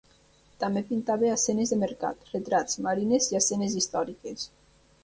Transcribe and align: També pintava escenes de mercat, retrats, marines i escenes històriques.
També 0.63 0.81
pintava 0.87 1.27
escenes 1.33 1.75
de 1.75 1.79
mercat, 1.83 2.27
retrats, 2.33 2.81
marines 2.89 3.31
i 3.35 3.41
escenes 3.43 3.79
històriques. 3.83 4.53